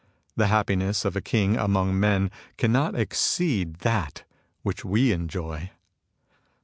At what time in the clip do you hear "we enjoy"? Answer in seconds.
4.83-5.69